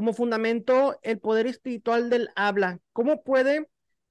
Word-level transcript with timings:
como 0.00 0.14
fundamento 0.14 0.98
el 1.02 1.18
poder 1.18 1.46
espiritual 1.46 2.08
del 2.08 2.30
habla. 2.34 2.78
¿Cómo 2.94 3.22
puede 3.22 3.68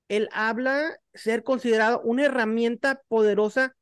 el 0.07 0.29
habla 0.31 0.99
ser 1.15 1.41
considerado 1.41 1.99
una 2.01 2.25
herramienta 2.25 3.01
poderosa 3.07 3.75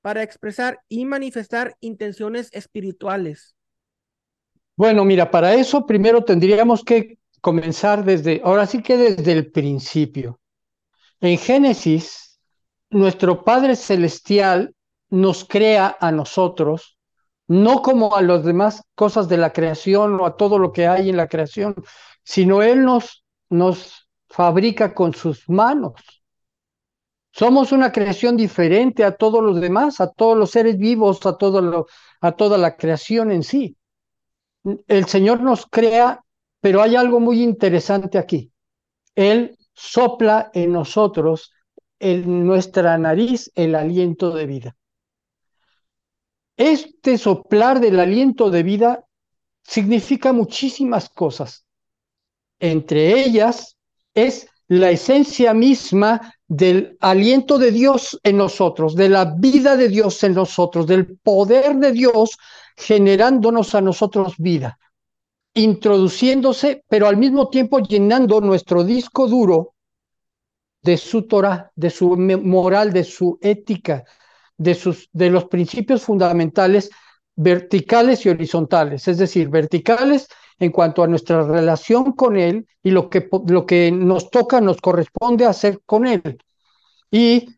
para 0.00 0.22
expresar 0.22 0.80
y 0.88 1.04
manifestar 1.04 1.76
intenciones 1.80 2.48
espirituales? 2.52 3.54
Bueno, 4.74 5.04
mira, 5.04 5.30
para 5.30 5.52
eso 5.52 5.84
primero 5.84 6.24
tendríamos 6.24 6.82
que 6.82 7.18
comenzar 7.42 8.06
desde, 8.06 8.40
ahora 8.42 8.64
sí 8.64 8.82
que 8.82 8.96
desde 8.96 9.32
el 9.32 9.52
principio. 9.52 10.40
En 11.20 11.36
Génesis, 11.36 12.40
nuestro 12.88 13.44
Padre 13.44 13.76
Celestial 13.76 14.74
nos 15.10 15.44
crea 15.44 15.94
a 16.00 16.10
nosotros, 16.10 16.96
no 17.50 17.82
como 17.82 18.14
a 18.14 18.22
las 18.22 18.44
demás 18.44 18.84
cosas 18.94 19.28
de 19.28 19.36
la 19.36 19.52
creación 19.52 20.20
o 20.20 20.24
a 20.24 20.36
todo 20.36 20.56
lo 20.56 20.70
que 20.70 20.86
hay 20.86 21.08
en 21.10 21.16
la 21.16 21.26
creación, 21.26 21.74
sino 22.22 22.62
Él 22.62 22.84
nos, 22.84 23.24
nos 23.48 24.08
fabrica 24.28 24.94
con 24.94 25.14
sus 25.14 25.48
manos. 25.48 25.94
Somos 27.32 27.72
una 27.72 27.90
creación 27.90 28.36
diferente 28.36 29.02
a 29.02 29.16
todos 29.16 29.42
los 29.42 29.60
demás, 29.60 30.00
a 30.00 30.12
todos 30.12 30.38
los 30.38 30.52
seres 30.52 30.78
vivos, 30.78 31.26
a, 31.26 31.36
todo 31.38 31.60
lo, 31.60 31.86
a 32.20 32.30
toda 32.30 32.56
la 32.56 32.76
creación 32.76 33.32
en 33.32 33.42
sí. 33.42 33.76
El 34.86 35.06
Señor 35.06 35.40
nos 35.40 35.66
crea, 35.66 36.24
pero 36.60 36.80
hay 36.82 36.94
algo 36.94 37.18
muy 37.18 37.42
interesante 37.42 38.16
aquí. 38.16 38.52
Él 39.16 39.58
sopla 39.74 40.52
en 40.54 40.70
nosotros, 40.70 41.52
en 41.98 42.46
nuestra 42.46 42.96
nariz, 42.96 43.50
el 43.56 43.74
aliento 43.74 44.30
de 44.30 44.46
vida. 44.46 44.76
Este 46.60 47.16
soplar 47.16 47.80
del 47.80 47.98
aliento 47.98 48.50
de 48.50 48.62
vida 48.62 49.06
significa 49.62 50.34
muchísimas 50.34 51.08
cosas. 51.08 51.64
Entre 52.58 53.24
ellas 53.24 53.78
es 54.12 54.46
la 54.68 54.90
esencia 54.90 55.54
misma 55.54 56.34
del 56.46 56.98
aliento 57.00 57.56
de 57.56 57.70
Dios 57.70 58.20
en 58.24 58.36
nosotros, 58.36 58.94
de 58.94 59.08
la 59.08 59.24
vida 59.38 59.74
de 59.78 59.88
Dios 59.88 60.22
en 60.22 60.34
nosotros, 60.34 60.86
del 60.86 61.16
poder 61.16 61.76
de 61.76 61.92
Dios 61.92 62.36
generándonos 62.76 63.74
a 63.74 63.80
nosotros 63.80 64.34
vida, 64.36 64.78
introduciéndose, 65.54 66.84
pero 66.86 67.06
al 67.06 67.16
mismo 67.16 67.48
tiempo 67.48 67.78
llenando 67.78 68.38
nuestro 68.42 68.84
disco 68.84 69.26
duro 69.26 69.76
de 70.82 70.98
su 70.98 71.26
Torah, 71.26 71.72
de 71.74 71.88
su 71.88 72.18
moral, 72.18 72.92
de 72.92 73.04
su 73.04 73.38
ética, 73.40 74.04
de, 74.60 74.74
sus, 74.74 75.08
de 75.12 75.30
los 75.30 75.46
principios 75.46 76.02
fundamentales 76.02 76.90
verticales 77.34 78.26
y 78.26 78.28
horizontales, 78.28 79.08
es 79.08 79.16
decir, 79.16 79.48
verticales 79.48 80.28
en 80.58 80.70
cuanto 80.70 81.02
a 81.02 81.06
nuestra 81.06 81.42
relación 81.42 82.12
con 82.12 82.36
Él 82.36 82.68
y 82.82 82.90
lo 82.90 83.08
que, 83.08 83.26
lo 83.46 83.64
que 83.64 83.90
nos 83.90 84.30
toca, 84.30 84.60
nos 84.60 84.78
corresponde 84.82 85.46
hacer 85.46 85.80
con 85.86 86.06
Él, 86.06 86.38
y 87.10 87.48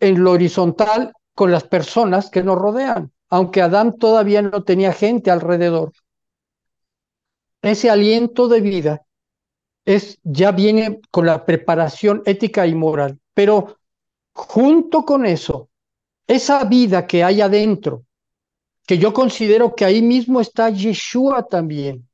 en 0.00 0.24
lo 0.24 0.32
horizontal 0.32 1.12
con 1.32 1.52
las 1.52 1.62
personas 1.62 2.28
que 2.28 2.42
nos 2.42 2.58
rodean, 2.58 3.12
aunque 3.30 3.62
Adán 3.62 3.96
todavía 3.96 4.42
no 4.42 4.64
tenía 4.64 4.92
gente 4.92 5.30
alrededor. 5.30 5.92
Ese 7.62 7.88
aliento 7.88 8.48
de 8.48 8.60
vida 8.60 9.02
es, 9.84 10.18
ya 10.24 10.50
viene 10.50 11.00
con 11.12 11.26
la 11.26 11.44
preparación 11.44 12.22
ética 12.26 12.66
y 12.66 12.74
moral, 12.74 13.20
pero 13.32 13.76
junto 14.32 15.04
con 15.04 15.24
eso 15.24 15.68
esa 16.28 16.62
vida 16.64 17.06
que 17.06 17.24
hay 17.24 17.40
adentro, 17.40 18.04
que 18.86 18.98
yo 18.98 19.12
considero 19.12 19.74
que 19.74 19.84
ahí 19.84 20.02
mismo 20.02 20.40
está 20.40 20.70
Yeshua 20.70 21.46
también, 21.48 22.08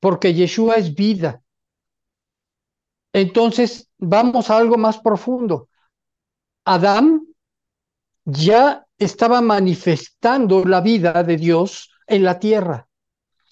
porque 0.00 0.34
Yeshua 0.34 0.74
es 0.74 0.94
vida. 0.94 1.40
Entonces, 3.12 3.88
vamos 3.96 4.50
a 4.50 4.58
algo 4.58 4.76
más 4.76 4.98
profundo. 4.98 5.68
Adán 6.64 7.26
ya 8.24 8.86
estaba 8.98 9.40
manifestando 9.40 10.64
la 10.64 10.80
vida 10.80 11.22
de 11.22 11.36
Dios 11.36 11.90
en 12.06 12.24
la 12.24 12.38
tierra. 12.38 12.88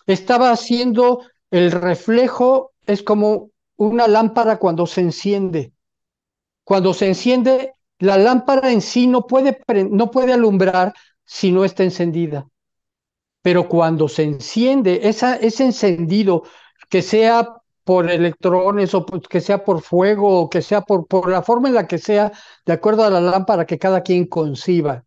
Estaba 0.06 0.50
haciendo 0.50 1.24
el 1.50 1.70
reflejo, 1.70 2.72
es 2.86 3.02
como 3.02 3.50
una 3.76 4.08
lámpara 4.08 4.58
cuando 4.58 4.86
se 4.86 5.00
enciende. 5.00 5.72
Cuando 6.64 6.92
se 6.92 7.08
enciende, 7.08 7.74
la 8.02 8.18
lámpara 8.18 8.72
en 8.72 8.80
sí 8.80 9.06
no 9.06 9.28
puede, 9.28 9.60
no 9.88 10.10
puede 10.10 10.32
alumbrar 10.32 10.92
si 11.24 11.52
no 11.52 11.64
está 11.64 11.84
encendida. 11.84 12.48
Pero 13.42 13.68
cuando 13.68 14.08
se 14.08 14.24
enciende, 14.24 15.02
esa, 15.04 15.36
ese 15.36 15.66
encendido, 15.66 16.42
que 16.88 17.00
sea 17.00 17.48
por 17.84 18.10
electrones 18.10 18.92
o 18.94 19.06
que 19.06 19.40
sea 19.40 19.64
por 19.64 19.82
fuego 19.82 20.40
o 20.40 20.50
que 20.50 20.62
sea 20.62 20.80
por, 20.80 21.06
por 21.06 21.30
la 21.30 21.42
forma 21.42 21.68
en 21.68 21.74
la 21.76 21.86
que 21.86 21.98
sea, 21.98 22.32
de 22.66 22.72
acuerdo 22.72 23.04
a 23.04 23.10
la 23.10 23.20
lámpara 23.20 23.66
que 23.66 23.78
cada 23.78 24.02
quien 24.02 24.26
conciba. 24.26 25.04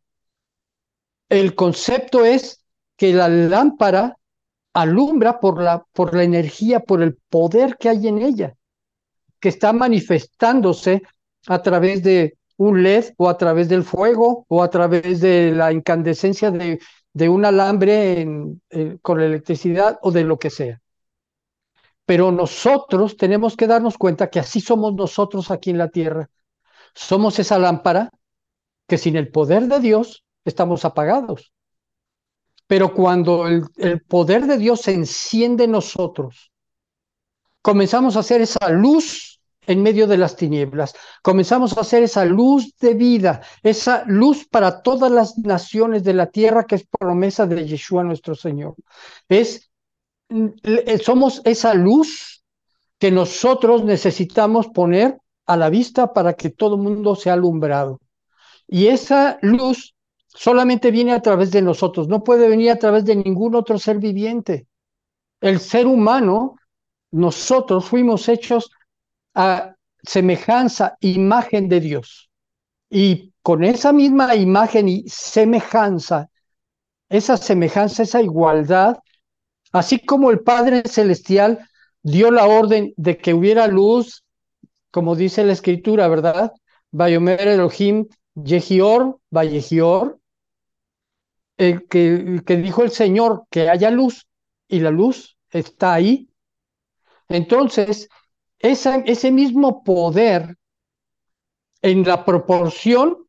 El 1.27 1.53
concepto 1.53 2.23
es 2.23 2.63
que 2.95 3.13
la 3.13 3.27
lámpara 3.27 4.17
alumbra 4.73 5.41
por 5.41 5.61
la, 5.61 5.83
por 5.91 6.15
la 6.15 6.23
energía, 6.23 6.79
por 6.79 7.03
el 7.03 7.17
poder 7.29 7.75
que 7.77 7.89
hay 7.89 8.07
en 8.07 8.19
ella, 8.19 8.55
que 9.41 9.49
está 9.49 9.73
manifestándose 9.73 11.01
a 11.47 11.61
través 11.61 12.01
de 12.01 12.37
un 12.57 12.83
LED 12.83 13.13
o 13.17 13.29
a 13.29 13.37
través 13.37 13.69
del 13.69 13.83
fuego 13.83 14.45
o 14.47 14.63
a 14.63 14.69
través 14.69 15.19
de 15.21 15.51
la 15.51 15.71
incandescencia 15.71 16.51
de, 16.51 16.79
de 17.13 17.29
un 17.29 17.45
alambre 17.45 18.21
en, 18.21 18.61
con 19.01 19.21
electricidad 19.21 19.99
o 20.01 20.11
de 20.11 20.23
lo 20.23 20.37
que 20.37 20.49
sea. 20.49 20.81
Pero 22.05 22.31
nosotros 22.31 23.17
tenemos 23.17 23.57
que 23.57 23.67
darnos 23.67 23.97
cuenta 23.97 24.29
que 24.29 24.39
así 24.39 24.61
somos 24.61 24.93
nosotros 24.93 25.49
aquí 25.49 25.71
en 25.71 25.79
la 25.79 25.89
tierra. 25.89 26.29
Somos 26.93 27.39
esa 27.39 27.57
lámpara 27.57 28.11
que 28.87 28.97
sin 28.97 29.15
el 29.15 29.29
poder 29.31 29.67
de 29.67 29.79
Dios 29.79 30.23
estamos 30.45 30.85
apagados. 30.85 31.51
Pero 32.67 32.93
cuando 32.93 33.47
el, 33.47 33.63
el 33.77 34.01
poder 34.01 34.45
de 34.45 34.57
Dios 34.57 34.81
se 34.81 34.93
enciende 34.93 35.65
en 35.65 35.71
nosotros, 35.71 36.51
comenzamos 37.61 38.15
a 38.15 38.19
hacer 38.19 38.41
esa 38.41 38.69
luz 38.69 39.34
en 39.67 39.83
medio 39.83 40.07
de 40.07 40.17
las 40.17 40.35
tinieblas. 40.35 40.95
Comenzamos 41.21 41.77
a 41.77 41.81
hacer 41.81 42.03
esa 42.03 42.25
luz 42.25 42.75
de 42.79 42.93
vida, 42.93 43.41
esa 43.63 44.03
luz 44.05 44.47
para 44.47 44.81
todas 44.81 45.11
las 45.11 45.37
naciones 45.37 46.03
de 46.03 46.13
la 46.13 46.27
tierra 46.27 46.65
que 46.65 46.75
es 46.75 46.85
promesa 46.87 47.45
de 47.45 47.67
Yeshua 47.67 48.03
nuestro 48.03 48.35
Señor. 48.35 48.75
Es 49.29 49.69
eh, 50.29 50.97
somos 50.97 51.41
esa 51.45 51.73
luz 51.73 52.43
que 52.97 53.11
nosotros 53.11 53.83
necesitamos 53.83 54.67
poner 54.67 55.19
a 55.45 55.57
la 55.57 55.69
vista 55.69 56.13
para 56.13 56.33
que 56.33 56.49
todo 56.49 56.75
el 56.75 56.81
mundo 56.81 57.15
sea 57.15 57.33
alumbrado. 57.33 57.99
Y 58.67 58.87
esa 58.87 59.37
luz 59.41 59.95
solamente 60.27 60.91
viene 60.91 61.13
a 61.13 61.21
través 61.21 61.51
de 61.51 61.61
nosotros, 61.61 62.07
no 62.07 62.23
puede 62.23 62.49
venir 62.49 62.71
a 62.71 62.79
través 62.79 63.05
de 63.05 63.15
ningún 63.15 63.55
otro 63.55 63.77
ser 63.77 63.99
viviente. 63.99 64.67
El 65.39 65.59
ser 65.59 65.85
humano, 65.85 66.55
nosotros 67.11 67.85
fuimos 67.85 68.27
hechos 68.27 68.71
a 69.35 69.75
semejanza, 70.01 70.97
imagen 71.01 71.67
de 71.69 71.79
Dios. 71.79 72.29
Y 72.89 73.33
con 73.41 73.63
esa 73.63 73.91
misma 73.93 74.35
imagen 74.35 74.87
y 74.87 75.03
semejanza, 75.07 76.29
esa 77.09 77.37
semejanza, 77.37 78.03
esa 78.03 78.21
igualdad, 78.21 78.97
así 79.71 79.99
como 79.99 80.31
el 80.31 80.39
Padre 80.39 80.83
Celestial 80.87 81.67
dio 82.01 82.31
la 82.31 82.45
orden 82.45 82.93
de 82.97 83.17
que 83.17 83.33
hubiera 83.33 83.67
luz, 83.67 84.23
como 84.91 85.15
dice 85.15 85.43
la 85.43 85.53
Escritura, 85.53 86.07
¿verdad? 86.07 86.53
Bayomer 86.91 87.47
Elohim, 87.47 88.07
Yehior, 88.35 89.19
Vallejior, 89.29 90.19
el 91.57 91.87
que, 91.87 92.13
el 92.13 92.43
que 92.43 92.57
dijo 92.57 92.83
el 92.83 92.91
Señor 92.91 93.45
que 93.49 93.69
haya 93.69 93.91
luz 93.91 94.27
y 94.67 94.79
la 94.79 94.91
luz 94.91 95.37
está 95.51 95.93
ahí. 95.93 96.29
Entonces, 97.27 98.07
ese 98.71 99.31
mismo 99.31 99.83
poder 99.83 100.57
en 101.81 102.03
la 102.03 102.25
proporción 102.25 103.25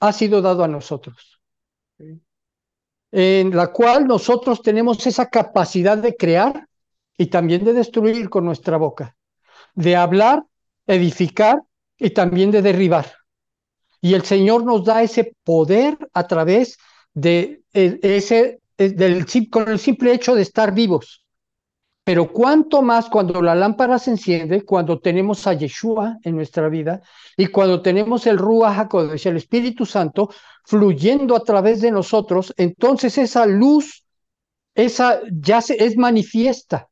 ha 0.00 0.12
sido 0.12 0.42
dado 0.42 0.64
a 0.64 0.68
nosotros, 0.68 1.40
en 3.10 3.56
la 3.56 3.72
cual 3.72 4.06
nosotros 4.06 4.62
tenemos 4.62 5.06
esa 5.06 5.30
capacidad 5.30 5.96
de 5.96 6.16
crear 6.16 6.68
y 7.16 7.26
también 7.26 7.64
de 7.64 7.72
destruir 7.72 8.28
con 8.28 8.44
nuestra 8.44 8.76
boca, 8.76 9.16
de 9.74 9.96
hablar, 9.96 10.44
edificar 10.86 11.62
y 11.96 12.10
también 12.10 12.50
de 12.50 12.62
derribar. 12.62 13.10
Y 14.00 14.14
el 14.14 14.22
Señor 14.22 14.64
nos 14.64 14.84
da 14.84 15.02
ese 15.02 15.34
poder 15.42 15.96
a 16.12 16.26
través 16.26 16.78
de 17.14 17.62
e, 17.72 17.98
ese, 18.02 18.60
del, 18.76 19.26
con 19.50 19.68
el 19.68 19.78
simple 19.78 20.12
hecho 20.12 20.34
de 20.34 20.42
estar 20.42 20.74
vivos. 20.74 21.24
Pero 22.06 22.32
cuánto 22.32 22.82
más 22.82 23.08
cuando 23.10 23.42
la 23.42 23.56
lámpara 23.56 23.98
se 23.98 24.12
enciende, 24.12 24.64
cuando 24.64 25.00
tenemos 25.00 25.44
a 25.48 25.54
Yeshua 25.54 26.18
en 26.22 26.36
nuestra 26.36 26.68
vida 26.68 27.00
y 27.36 27.48
cuando 27.48 27.82
tenemos 27.82 28.28
el 28.28 28.38
Ruach 28.38 28.78
HaKodesh, 28.78 29.26
el 29.26 29.38
Espíritu 29.38 29.84
Santo, 29.84 30.30
fluyendo 30.64 31.34
a 31.34 31.42
través 31.42 31.80
de 31.80 31.90
nosotros, 31.90 32.54
entonces 32.58 33.18
esa 33.18 33.44
luz, 33.44 34.04
esa 34.76 35.18
ya 35.32 35.60
se, 35.60 35.84
es 35.84 35.96
manifiesta. 35.96 36.88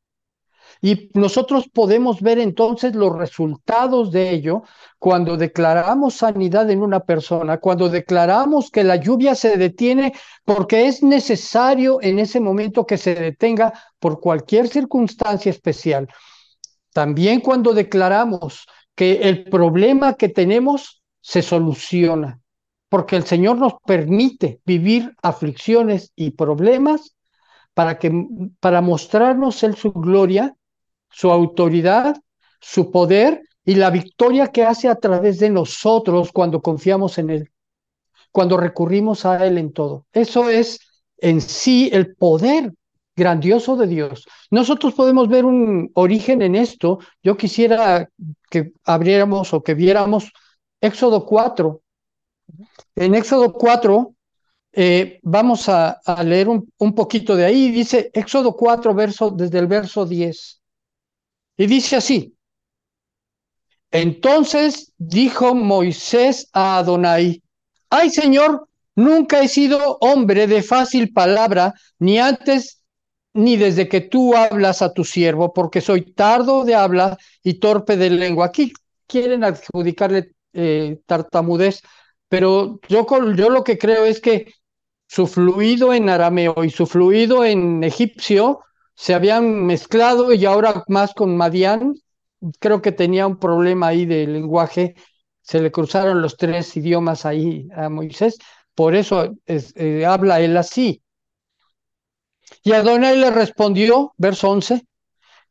Y 0.81 1.09
nosotros 1.13 1.69
podemos 1.71 2.21
ver 2.21 2.39
entonces 2.39 2.95
los 2.95 3.15
resultados 3.15 4.11
de 4.11 4.31
ello 4.31 4.63
cuando 4.99 5.37
declaramos 5.37 6.15
sanidad 6.15 6.69
en 6.69 6.81
una 6.81 6.99
persona, 6.99 7.59
cuando 7.59 7.89
declaramos 7.89 8.69
que 8.69 8.83
la 8.83 8.97
lluvia 8.97 9.35
se 9.35 9.57
detiene 9.57 10.13
porque 10.43 10.87
es 10.87 11.01
necesario 11.01 11.99
en 12.01 12.19
ese 12.19 12.39
momento 12.39 12.85
que 12.85 12.97
se 12.97 13.15
detenga 13.15 13.73
por 13.99 14.19
cualquier 14.19 14.67
circunstancia 14.67 15.49
especial. 15.49 16.07
También 16.93 17.41
cuando 17.41 17.73
declaramos 17.73 18.65
que 18.95 19.27
el 19.29 19.43
problema 19.45 20.13
que 20.13 20.29
tenemos 20.29 21.01
se 21.19 21.41
soluciona, 21.41 22.39
porque 22.87 23.15
el 23.15 23.25
Señor 23.25 23.57
nos 23.57 23.73
permite 23.85 24.61
vivir 24.65 25.13
aflicciones 25.21 26.11
y 26.15 26.31
problemas 26.31 27.15
para 27.73 27.99
que 27.99 28.11
para 28.59 28.81
mostrarnos 28.81 29.61
él 29.63 29.75
su 29.75 29.91
gloria, 29.91 30.55
su 31.09 31.31
autoridad, 31.31 32.15
su 32.59 32.91
poder 32.91 33.41
y 33.63 33.75
la 33.75 33.89
victoria 33.89 34.47
que 34.47 34.63
hace 34.63 34.87
a 34.87 34.95
través 34.95 35.39
de 35.39 35.49
nosotros 35.49 36.31
cuando 36.31 36.61
confiamos 36.61 37.17
en 37.17 37.29
él, 37.29 37.51
cuando 38.31 38.57
recurrimos 38.57 39.25
a 39.25 39.45
él 39.45 39.57
en 39.57 39.73
todo. 39.73 40.05
Eso 40.13 40.49
es 40.49 40.79
en 41.17 41.41
sí 41.41 41.89
el 41.91 42.15
poder 42.15 42.73
grandioso 43.15 43.75
de 43.75 43.87
Dios. 43.87 44.27
Nosotros 44.51 44.93
podemos 44.93 45.29
ver 45.29 45.45
un 45.45 45.89
origen 45.93 46.41
en 46.41 46.55
esto. 46.55 46.99
Yo 47.23 47.37
quisiera 47.37 48.09
que 48.49 48.73
abriéramos 48.83 49.53
o 49.53 49.63
que 49.63 49.73
viéramos 49.73 50.31
Éxodo 50.81 51.25
4. 51.25 51.81
En 52.95 53.15
Éxodo 53.15 53.53
4 53.53 54.13
eh, 54.73 55.19
vamos 55.23 55.69
a, 55.69 56.01
leer 56.23 56.49
un, 56.49 56.71
un, 56.77 56.93
poquito 56.93 57.35
de 57.35 57.45
ahí. 57.45 57.71
Dice 57.71 58.11
Éxodo 58.13 58.55
4, 58.55 58.93
verso, 58.93 59.31
desde 59.31 59.59
el 59.59 59.67
verso 59.67 60.05
10. 60.05 60.61
Y 61.57 61.67
dice 61.67 61.95
así. 61.97 62.35
Entonces 63.91 64.91
dijo 64.97 65.55
Moisés 65.55 66.49
a 66.51 66.77
Adonai, 66.79 67.41
ay 67.89 68.09
Señor, 68.09 68.67
nunca 68.95 69.41
he 69.41 69.47
sido 69.47 69.97
hombre 70.01 70.47
de 70.47 70.61
fácil 70.63 71.13
palabra, 71.13 71.73
ni 71.99 72.19
antes 72.19 72.81
ni 73.33 73.57
desde 73.57 73.87
que 73.87 74.01
tú 74.01 74.35
hablas 74.35 74.81
a 74.81 74.93
tu 74.93 75.03
siervo, 75.03 75.53
porque 75.53 75.81
soy 75.81 76.13
tardo 76.13 76.63
de 76.63 76.75
habla 76.75 77.17
y 77.43 77.55
torpe 77.55 77.97
de 77.97 78.09
lengua. 78.09 78.47
Aquí 78.47 78.71
quieren 79.07 79.43
adjudicarle 79.43 80.31
eh, 80.53 80.99
tartamudez, 81.05 81.81
pero 82.29 82.79
yo, 82.87 83.05
yo 83.35 83.49
lo 83.49 83.63
que 83.63 83.77
creo 83.77 84.05
es 84.05 84.21
que 84.21 84.53
su 85.07 85.27
fluido 85.27 85.93
en 85.93 86.09
arameo 86.09 86.63
y 86.63 86.69
su 86.69 86.85
fluido 86.87 87.45
en 87.45 87.83
egipcio 87.83 88.61
se 88.95 89.13
habían 89.13 89.65
mezclado 89.65 90.33
y 90.33 90.45
ahora 90.45 90.83
más 90.87 91.13
con 91.13 91.35
Madián, 91.35 91.95
creo 92.59 92.81
que 92.81 92.91
tenía 92.91 93.27
un 93.27 93.37
problema 93.37 93.87
ahí 93.87 94.05
de 94.05 94.27
lenguaje, 94.27 94.95
se 95.41 95.61
le 95.61 95.71
cruzaron 95.71 96.21
los 96.21 96.37
tres 96.37 96.75
idiomas 96.75 97.25
ahí 97.25 97.67
a 97.75 97.89
Moisés, 97.89 98.37
por 98.73 98.95
eso 98.95 99.35
eh, 99.45 100.05
habla 100.05 100.41
él 100.41 100.57
así. 100.57 101.01
Y 102.63 102.71
Adonai 102.73 103.17
le 103.17 103.31
respondió, 103.31 104.13
verso 104.17 104.49
11, 104.49 104.85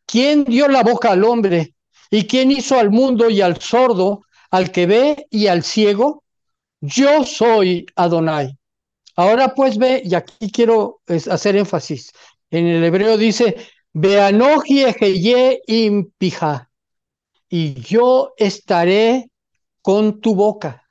¿quién 0.06 0.44
dio 0.44 0.68
la 0.68 0.82
boca 0.82 1.12
al 1.12 1.24
hombre? 1.24 1.74
¿Y 2.10 2.26
quién 2.26 2.50
hizo 2.50 2.78
al 2.78 2.90
mundo 2.90 3.30
y 3.30 3.40
al 3.40 3.60
sordo, 3.60 4.22
al 4.50 4.70
que 4.70 4.86
ve 4.86 5.26
y 5.30 5.46
al 5.46 5.62
ciego? 5.62 6.24
Yo 6.80 7.24
soy 7.24 7.86
Adonai. 7.96 8.56
Ahora 9.16 9.54
pues 9.54 9.78
ve, 9.78 10.02
y 10.04 10.14
aquí 10.14 10.50
quiero 10.50 11.00
hacer 11.06 11.56
énfasis. 11.56 12.12
En 12.54 12.68
el 12.68 12.84
hebreo 12.84 13.16
dice, 13.16 13.56
Beanoji 13.92 14.84
ejeye 14.84 15.60
impija, 15.66 16.70
y 17.48 17.74
yo 17.80 18.32
estaré 18.36 19.28
con 19.82 20.20
tu 20.20 20.36
boca. 20.36 20.88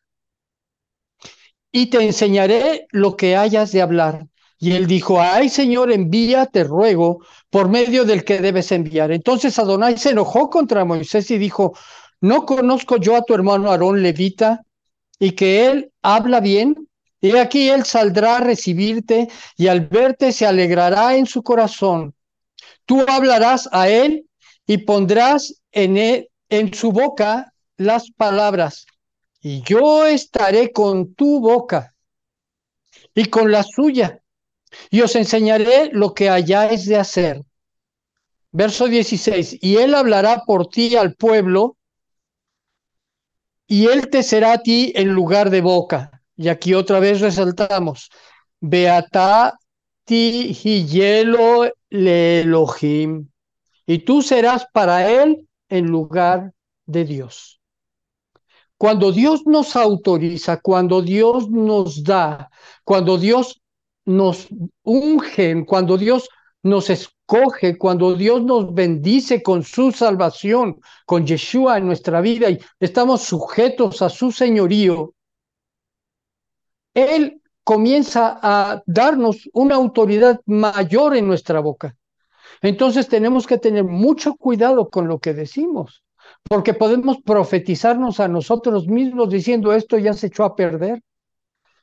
Y 1.72 1.86
te 1.86 2.04
enseñaré 2.04 2.86
lo 2.92 3.16
que 3.16 3.38
hayas 3.38 3.72
de 3.72 3.82
hablar. 3.82 4.28
Y 4.60 4.74
él 4.74 4.88
dijo, 4.88 5.22
ay 5.22 5.48
Señor, 5.48 5.90
envía, 5.94 6.48
te 6.48 6.66
ruego, 6.66 7.26
por 7.50 7.70
medio 7.70 8.04
del 8.04 8.26
que 8.26 8.42
debes 8.42 8.74
enviar. 8.74 9.14
Entonces 9.14 9.58
Adonai 9.58 9.98
se 9.98 10.10
enojó 10.10 10.50
contra 10.50 10.84
Moisés 10.84 11.32
y 11.32 11.38
dijo, 11.38 11.78
¿no 12.20 12.46
conozco 12.46 12.98
yo 12.98 13.16
a 13.16 13.24
tu 13.24 13.34
hermano 13.34 13.72
Aarón 13.72 14.04
levita 14.04 14.64
y 15.18 15.32
que 15.32 15.68
él 15.68 15.94
habla 16.02 16.42
bien? 16.42 16.90
Y 17.24 17.38
aquí 17.38 17.70
él 17.70 17.86
saldrá 17.86 18.36
a 18.36 18.42
recibirte 18.42 19.30
y 19.56 19.68
al 19.68 19.88
verte 19.88 20.34
se 20.34 20.46
alegrará 20.46 21.16
en 21.16 21.26
su 21.26 21.42
corazón. 21.42 22.14
Tú 22.86 23.06
hablarás 23.08 23.70
a 23.72 23.88
él 23.88 24.28
y 24.68 24.80
pondrás 24.80 25.62
en, 25.72 25.96
él, 25.96 26.28
en 26.50 26.74
su 26.74 26.92
boca 26.92 27.54
las 27.78 28.12
palabras. 28.12 28.86
Y 29.40 29.62
yo 29.62 30.06
estaré 30.06 30.74
con 30.74 31.14
tu 31.14 31.40
boca 31.40 31.96
y 33.16 33.24
con 33.28 33.54
la 33.54 33.64
suya 33.64 34.22
y 34.90 35.00
os 35.00 35.16
enseñaré 35.16 35.92
lo 35.94 36.14
que 36.14 36.30
hayáis 36.30 36.86
de 36.88 36.98
hacer. 36.98 37.42
Verso 38.52 38.88
16, 38.88 39.60
y 39.62 39.78
él 39.78 39.96
hablará 39.96 40.44
por 40.46 40.68
ti 40.68 40.98
al 40.98 41.16
pueblo, 41.16 41.78
y 43.66 43.88
él 43.88 44.10
te 44.10 44.24
será 44.24 44.52
a 44.52 44.58
ti 44.58 44.92
en 44.94 45.08
lugar 45.14 45.50
de 45.50 45.62
boca. 45.62 46.13
Y 46.36 46.48
aquí 46.50 46.74
otra 46.74 47.00
vez 47.00 47.22
resaltamos, 47.22 48.10
Beata 48.60 49.58
ti 50.06 50.54
hielo 50.54 51.72
le 51.90 52.42
Elohim, 52.42 53.30
y 53.86 54.00
tú 54.00 54.22
serás 54.22 54.66
para 54.74 55.10
él 55.10 55.48
en 55.70 55.88
lugar 55.88 56.54
de 56.86 57.06
Dios. 57.06 57.62
Cuando 58.78 59.12
Dios 59.12 59.46
nos 59.46 59.76
autoriza, 59.76 60.60
cuando 60.60 61.02
Dios 61.02 61.50
nos 61.50 62.04
da, 62.04 62.50
cuando 62.84 63.18
Dios 63.18 63.62
nos 64.06 64.48
ungen, 64.84 65.66
cuando 65.66 65.98
Dios 65.98 66.28
nos 66.64 66.90
escoge, 66.90 67.78
cuando 67.78 68.16
Dios 68.16 68.42
nos 68.44 68.74
bendice 68.74 69.42
con 69.42 69.64
su 69.64 69.92
salvación, 69.92 70.80
con 71.06 71.26
Yeshua 71.26 71.78
en 71.78 71.86
nuestra 71.86 72.20
vida 72.22 72.50
y 72.50 72.60
estamos 72.80 73.22
sujetos 73.22 74.02
a 74.02 74.10
su 74.10 74.32
señorío, 74.32 75.14
Él 76.94 77.42
comienza 77.64 78.40
a 78.42 78.84
darnos 78.86 79.50
una 79.54 79.76
autoridad 79.76 80.42
mayor 80.46 81.16
en 81.16 81.28
nuestra 81.28 81.60
boca. 81.60 81.96
Entonces 82.62 83.08
tenemos 83.08 83.48
que 83.48 83.58
tener 83.58 83.84
mucho 83.84 84.36
cuidado 84.36 84.90
con 84.90 85.08
lo 85.08 85.20
que 85.20 85.34
decimos, 85.34 86.04
porque 86.44 86.74
podemos 86.74 87.18
profetizarnos 87.22 88.20
a 88.20 88.28
nosotros 88.28 88.88
mismos 88.88 89.30
diciendo 89.30 89.74
esto 89.74 89.98
ya 89.98 90.14
se 90.14 90.28
echó 90.28 90.44
a 90.44 90.56
perder 90.56 91.02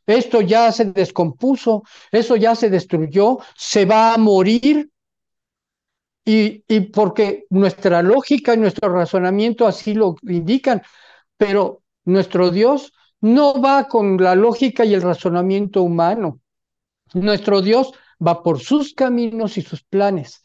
esto 0.07 0.41
ya 0.41 0.73
se 0.73 0.87
descompuso, 0.87 1.85
eso 2.11 2.37
ya 2.37 2.55
se 2.55 2.69
destruyó, 2.69 3.39
se 3.57 3.85
va 3.85 4.15
a 4.15 4.19
morir. 4.19 4.91
Y, 6.25 6.65
y 6.69 6.81
porque 6.81 7.47
nuestra 7.51 8.03
lógica 8.03 8.55
y 8.55 8.59
nuestro 8.59 8.93
razonamiento 8.93 9.67
así 9.67 9.95
lo 9.95 10.17
indican, 10.23 10.83
pero 11.37 11.83
nuestro 12.05 12.51
Dios 12.51 12.93
no 13.21 13.61
va 13.61 13.89
con 13.89 14.17
la 14.17 14.35
lógica 14.35 14.85
y 14.85 14.95
el 14.95 15.03
razonamiento 15.03 15.83
humano. 15.83 16.41
Nuestro 17.15 17.61
Dios 17.61 17.93
va 18.25 18.43
por 18.43 18.61
sus 18.61 18.95
caminos 18.95 19.59
y 19.59 19.63
sus 19.63 19.83
planes. 19.83 20.43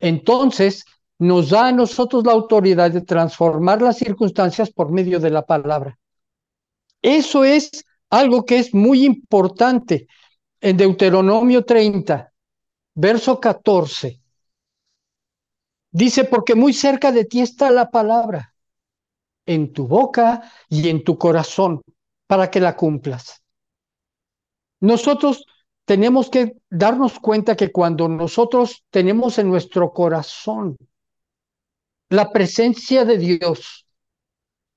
Entonces, 0.00 0.84
nos 1.18 1.50
da 1.50 1.68
a 1.68 1.72
nosotros 1.72 2.24
la 2.24 2.32
autoridad 2.32 2.90
de 2.90 3.00
transformar 3.00 3.82
las 3.82 3.98
circunstancias 3.98 4.70
por 4.70 4.92
medio 4.92 5.18
de 5.18 5.30
la 5.30 5.44
palabra. 5.44 5.98
Eso 7.02 7.44
es 7.44 7.84
algo 8.10 8.44
que 8.44 8.58
es 8.58 8.72
muy 8.74 9.04
importante 9.04 10.06
en 10.60 10.76
Deuteronomio 10.76 11.64
30, 11.64 12.32
verso 12.94 13.40
14. 13.40 14.20
Dice, 15.90 16.24
porque 16.24 16.54
muy 16.54 16.72
cerca 16.72 17.12
de 17.12 17.24
ti 17.24 17.40
está 17.40 17.70
la 17.70 17.90
palabra, 17.90 18.54
en 19.46 19.72
tu 19.72 19.86
boca 19.86 20.52
y 20.68 20.88
en 20.88 21.02
tu 21.02 21.16
corazón, 21.16 21.80
para 22.28 22.50
que 22.50 22.60
la 22.60 22.76
cumplas. 22.76 23.42
Nosotros 24.80 25.44
tenemos 25.84 26.30
que 26.30 26.56
darnos 26.70 27.18
cuenta 27.18 27.56
que 27.56 27.72
cuando 27.72 28.06
nosotros 28.06 28.84
tenemos 28.90 29.38
en 29.38 29.48
nuestro 29.48 29.92
corazón 29.92 30.76
la 32.10 32.30
presencia 32.30 33.04
de 33.04 33.18
Dios, 33.18 33.86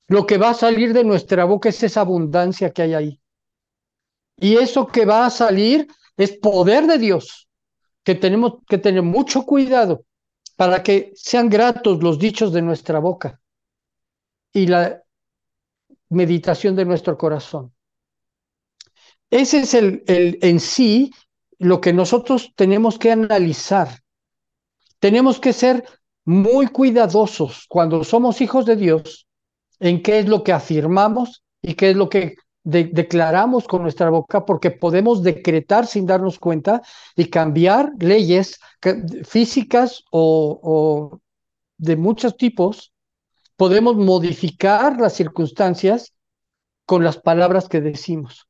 lo 0.08 0.26
que 0.26 0.38
va 0.38 0.50
a 0.50 0.56
salir 0.56 0.94
de 0.94 1.04
nuestra 1.04 1.46
boca 1.46 1.70
es 1.70 1.84
esa 1.84 2.02
abundancia 2.02 2.72
que 2.72 2.82
hay 2.82 2.94
ahí. 2.94 3.20
Y 4.38 4.56
eso 4.56 4.88
que 4.88 5.06
va 5.06 5.26
a 5.26 5.30
salir 5.30 5.88
es 6.18 6.38
poder 6.38 6.88
de 6.88 6.98
Dios, 6.98 7.48
que 8.04 8.16
tenemos 8.16 8.56
que 8.68 8.78
tener 8.78 9.04
mucho 9.04 9.44
cuidado 9.44 10.06
para 10.56 10.82
que 10.84 11.12
sean 11.16 11.50
gratos 11.50 12.02
los 12.02 12.18
dichos 12.18 12.54
de 12.54 12.62
nuestra 12.62 13.00
boca 13.00 13.40
y 14.54 14.68
la 14.68 15.04
meditación 16.12 16.76
de 16.76 16.86
nuestro 16.86 17.18
corazón. 17.18 17.74
Ese 19.30 19.62
es 19.62 19.74
el, 19.74 20.04
el 20.08 20.38
en 20.42 20.60
sí 20.60 21.12
lo 21.58 21.80
que 21.82 21.94
nosotros 21.94 22.54
tenemos 22.56 23.00
que 23.00 23.12
analizar. 23.12 24.00
Tenemos 25.00 25.40
que 25.40 25.54
ser 25.54 25.86
muy 26.26 26.68
cuidadosos 26.68 27.66
cuando 27.68 28.04
somos 28.04 28.42
hijos 28.42 28.66
de 28.66 28.76
Dios 28.76 29.28
en 29.80 30.04
qué 30.04 30.20
es 30.20 30.28
lo 30.28 30.44
que 30.44 30.54
afirmamos 30.54 31.44
y 31.62 31.74
qué 31.74 31.92
es 31.92 31.96
lo 31.96 32.10
que 32.10 32.36
declaramos 32.64 33.68
con 33.68 33.82
nuestra 33.82 34.10
boca, 34.10 34.46
porque 34.46 34.70
podemos 34.70 35.24
decretar 35.24 35.88
sin 35.88 36.06
darnos 36.06 36.38
cuenta 36.38 36.82
y 37.16 37.26
cambiar 37.26 37.92
leyes 38.00 38.60
físicas 39.24 40.04
o, 40.12 40.60
o 40.62 41.20
de 41.78 41.96
muchos 41.96 42.38
tipos. 42.38 42.94
Podemos 43.62 43.96
modificar 43.96 45.00
las 45.00 45.14
circunstancias 45.14 46.16
con 46.88 47.04
las 47.04 47.20
palabras 47.20 47.70
que 47.70 47.80
decimos. 47.80 48.50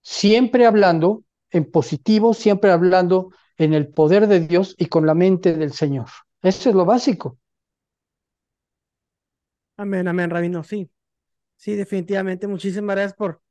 Siempre 0.00 0.64
hablando 0.64 1.24
en 1.50 1.70
positivo, 1.70 2.32
siempre 2.32 2.70
hablando 2.70 3.32
en 3.58 3.74
el 3.74 3.88
poder 3.88 4.28
de 4.28 4.40
Dios 4.40 4.74
y 4.78 4.86
con 4.86 5.04
la 5.04 5.12
mente 5.12 5.52
del 5.52 5.74
Señor. 5.74 6.06
Eso 6.40 6.70
es 6.70 6.74
lo 6.74 6.86
básico. 6.86 7.38
Amén, 9.76 10.08
amén, 10.08 10.30
Rabino, 10.30 10.64
sí. 10.64 10.90
Sí, 11.56 11.74
definitivamente. 11.74 12.46
Muchísimas 12.46 12.96
gracias 12.96 13.12
por, 13.18 13.42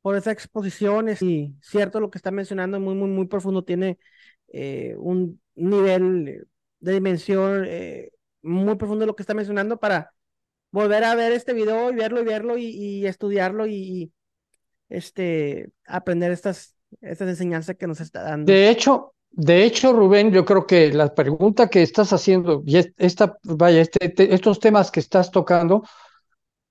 por 0.00 0.16
esa 0.16 0.32
exposición. 0.32 1.10
Y 1.20 1.54
cierto 1.60 2.00
lo 2.00 2.10
que 2.10 2.16
está 2.16 2.30
mencionando, 2.30 2.80
muy, 2.80 2.94
muy, 2.94 3.10
muy 3.10 3.26
profundo. 3.26 3.62
Tiene 3.62 3.98
eh, 4.54 4.94
un 4.96 5.38
nivel 5.54 6.48
de 6.78 6.92
dimensión 6.94 7.64
eh, 7.66 8.12
muy 8.40 8.76
profundo 8.76 9.04
lo 9.04 9.14
que 9.14 9.22
está 9.22 9.34
mencionando 9.34 9.78
para 9.78 10.14
volver 10.70 11.04
a 11.04 11.14
ver 11.14 11.32
este 11.32 11.52
video 11.52 11.90
y 11.90 11.94
verlo 11.94 12.20
y 12.20 12.24
verlo 12.24 12.58
y, 12.58 13.06
estudiarlo 13.06 13.66
y, 13.66 14.12
este 14.88 15.70
aprender 15.86 16.32
estas, 16.32 16.74
estas 17.00 17.28
enseñanzas 17.28 17.76
que 17.76 17.86
nos 17.86 18.00
está 18.00 18.22
dando. 18.22 18.50
De 18.50 18.68
hecho, 18.68 19.14
de 19.30 19.64
hecho, 19.64 19.92
Rubén, 19.92 20.32
yo 20.32 20.44
creo 20.44 20.66
que 20.66 20.92
la 20.92 21.14
pregunta 21.14 21.68
que 21.68 21.82
estás 21.82 22.12
haciendo 22.12 22.62
y 22.66 22.78
esta, 22.96 23.38
vaya, 23.44 23.82
este, 23.82 24.34
estos 24.34 24.58
temas 24.58 24.90
que 24.90 24.98
estás 24.98 25.30
tocando, 25.30 25.84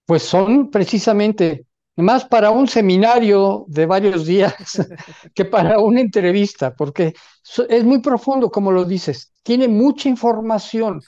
pues 0.06 0.24
son 0.24 0.70
precisamente 0.70 1.66
más 1.96 2.26
para 2.26 2.52
un 2.52 2.68
seminario 2.68 3.66
de 3.68 3.86
varios 3.86 4.26
días 4.26 4.54
que 5.36 5.46
para 5.46 5.80
una 5.80 6.02
entrevista, 6.02 6.74
porque 6.76 7.14
es 7.70 7.84
muy 7.84 8.02
profundo, 8.02 8.52
como 8.52 8.72
lo 8.72 8.86
dices, 8.86 9.32
tiene 9.44 9.68
mucha 9.68 10.10
información 10.10 11.02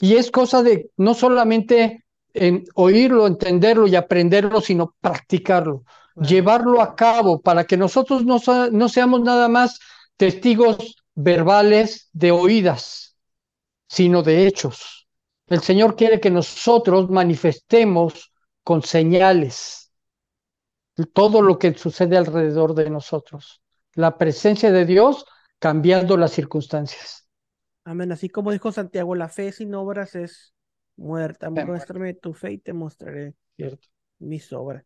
y 0.00 0.16
es 0.16 0.30
cosa 0.30 0.62
de 0.62 0.90
no 0.96 1.14
solamente 1.14 2.01
en 2.34 2.64
oírlo, 2.74 3.26
entenderlo 3.26 3.86
y 3.86 3.96
aprenderlo, 3.96 4.60
sino 4.60 4.94
practicarlo, 5.00 5.84
llevarlo 6.16 6.80
a 6.80 6.94
cabo 6.94 7.40
para 7.40 7.64
que 7.64 7.76
nosotros 7.76 8.24
no, 8.24 8.40
no 8.70 8.88
seamos 8.88 9.20
nada 9.22 9.48
más 9.48 9.78
testigos 10.16 10.96
verbales 11.14 12.08
de 12.12 12.30
oídas, 12.30 13.16
sino 13.88 14.22
de 14.22 14.46
hechos. 14.46 15.08
El 15.46 15.60
Señor 15.60 15.96
quiere 15.96 16.20
que 16.20 16.30
nosotros 16.30 17.10
manifestemos 17.10 18.32
con 18.64 18.82
señales 18.82 19.92
todo 21.12 21.42
lo 21.42 21.58
que 21.58 21.74
sucede 21.74 22.16
alrededor 22.16 22.74
de 22.74 22.90
nosotros. 22.90 23.62
La 23.94 24.18
presencia 24.18 24.72
de 24.72 24.86
Dios 24.86 25.24
cambiando 25.58 26.16
las 26.16 26.32
circunstancias. 26.32 27.28
Amén. 27.84 28.12
Así 28.12 28.28
como 28.28 28.52
dijo 28.52 28.72
Santiago, 28.72 29.14
la 29.14 29.28
fe 29.28 29.52
sin 29.52 29.74
obras 29.74 30.14
es 30.14 30.51
muerta. 30.96 31.50
Muéstrame 31.50 32.14
tu 32.14 32.32
fe 32.32 32.52
y 32.52 32.58
te 32.58 32.72
mostraré 32.72 33.34
mis 34.18 34.52
obras. 34.52 34.84